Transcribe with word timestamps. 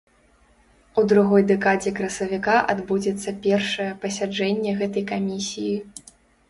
У 1.01 1.03
другой 1.11 1.43
дэкадзе 1.51 1.93
красавіка 2.01 2.57
адбудзецца 2.75 3.35
першае 3.45 3.87
пасяджэнне 4.05 4.71
гэтай 4.83 5.03
камісіі. 5.15 5.75